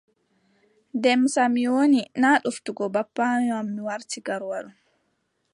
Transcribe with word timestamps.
Demsa 1.03 1.43
mi 1.53 1.63
woni. 1.73 2.01
naa 2.21 2.41
ɗoftugo 2.43 2.85
babbaayo 2.93 3.53
am 3.61 3.67
mi 3.73 3.81
warti 3.87 4.19
Garwa 4.27 4.57
ɗo. 4.65 4.71